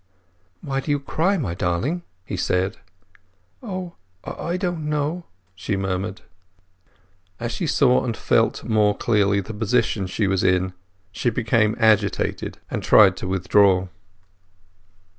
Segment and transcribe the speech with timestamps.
[0.61, 2.77] "Why do you cry, my darling?" he said.
[3.61, 6.21] "O—I don't know!" she murmured.
[7.39, 10.73] As she saw and felt more clearly the position she was in
[11.11, 13.89] she became agitated and tried to withdraw.